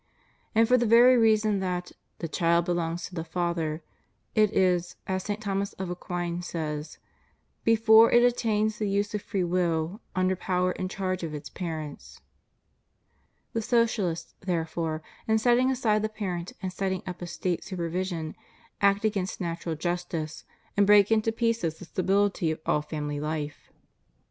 And 0.55 0.67
for 0.67 0.79
the 0.79 0.87
very 0.87 1.15
reason 1.15 1.59
that 1.59 1.91
"the 2.17 2.27
child 2.27 2.65
belongs 2.65 3.05
to 3.05 3.13
the 3.13 3.23
father," 3.23 3.83
it 4.33 4.51
is, 4.51 4.95
as 5.05 5.21
St. 5.25 5.39
Thomas 5.39 5.73
of 5.73 5.91
Aquin 5.91 6.41
says, 6.41 6.97
"before 7.63 8.11
it 8.11 8.23
attains 8.23 8.79
the 8.79 8.89
use 8.89 9.13
of 9.13 9.21
free 9.21 9.43
will, 9.43 10.01
under 10.15 10.35
power 10.35 10.71
and 10.71 10.89
charge 10.89 11.21
of 11.21 11.35
its 11.35 11.51
parents." 11.51 12.19
* 12.83 13.53
The 13.53 13.61
Socialists, 13.61 14.33
there 14.39 14.65
fore, 14.65 15.03
in 15.27 15.37
setting 15.37 15.69
aside 15.69 16.01
the 16.01 16.09
parent 16.09 16.53
and 16.63 16.73
setting 16.73 17.03
up 17.05 17.21
a 17.21 17.27
State 17.27 17.63
supervision, 17.63 18.35
act 18.81 19.05
against 19.05 19.39
natural 19.39 19.75
justice, 19.75 20.45
and 20.75 20.87
break 20.87 21.11
into 21.11 21.31
pieces 21.31 21.77
the 21.77 21.85
stability 21.85 22.49
of 22.49 22.59
all 22.65 22.81
family 22.81 23.19
life. 23.19 23.69